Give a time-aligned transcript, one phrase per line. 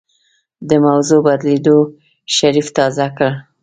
[0.69, 1.77] د موضوع بدلېدو
[2.35, 3.31] شريف تازه کړ.